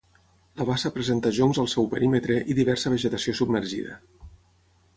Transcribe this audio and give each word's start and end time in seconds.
La 0.59 0.65
bassa 0.69 0.91
presenta 0.95 1.31
joncs 1.39 1.59
al 1.63 1.69
seu 1.73 1.89
perímetre 1.91 2.37
i 2.53 2.57
diversa 2.63 2.93
vegetació 2.97 3.37
submergida. 3.41 3.99